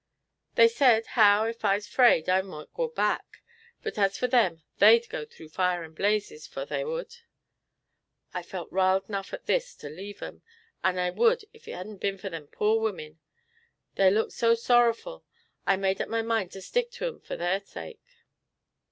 [0.55, 3.43] They said how ef I's 'fraid I mought go back,
[3.83, 7.17] but as for them they'd go through fire and blazes 'fore they would.
[8.33, 10.41] I felt riled 'nough at this to leave 'em,
[10.83, 13.19] and I would ef it hadn't been fur them poor women;
[13.93, 15.23] they looked so sorrerful
[15.67, 18.01] I made up my mind to stick to 'em fur thar sake.